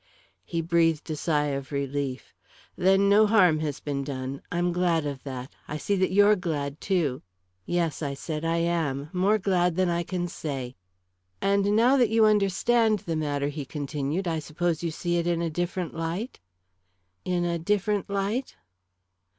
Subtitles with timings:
[0.43, 2.33] He breathed a sigh of relief.
[2.75, 4.41] "Then no harm has been done.
[4.51, 5.53] I'm glad of that.
[5.67, 7.21] I see that you're glad, too."
[7.67, 10.75] "Yes," I said; "I am more glad than I can say."
[11.39, 15.39] "And now that you understand the matter," he continued, "I suppose you see it in
[15.39, 16.39] a different light?"
[17.23, 18.55] "In a different light?"